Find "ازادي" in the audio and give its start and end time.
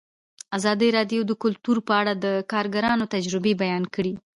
0.57-0.87